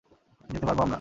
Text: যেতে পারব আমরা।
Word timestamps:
যেতে 0.49 0.65
পারব 0.65 0.79
আমরা। 0.79 0.89